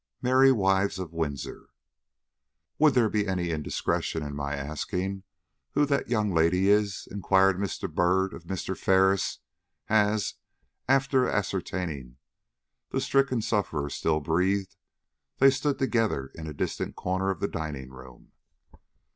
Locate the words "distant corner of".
16.55-17.39